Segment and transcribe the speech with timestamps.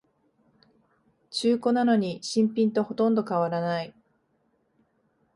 [1.29, 3.93] 中古なのに新品とほとんど変わらない